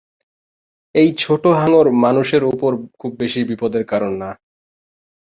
এই 0.95 1.09
ছোট 1.17 1.43
হাঙ্গর 1.59 1.87
মানুষের 2.03 2.43
উপর 2.53 2.71
খুব 2.99 3.11
বেশি 3.19 3.41
বিপদের 3.49 3.83
কারণ 3.91 4.11
না। 4.21 4.29